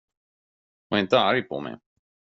Var 0.89 0.97
inte 0.97 1.19
arg 1.19 1.43
på 1.43 1.59
mig. 1.61 1.77